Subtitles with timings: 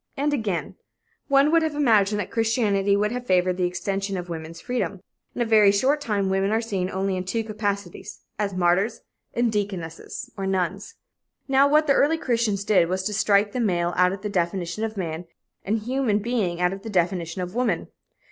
[0.17, 0.77] And again:
[1.27, 5.01] "One would have imagined that Christianity would have favored the extension of woman's freedom.
[5.35, 9.01] In a very short time women are seen only in two capacities as martyrs
[9.35, 10.95] and deaconesses (or nuns).
[11.47, 14.83] Now what the early Christians did was to strike the male out of the definition
[14.83, 15.25] of man,
[15.63, 17.87] and human being out of the definition of woman.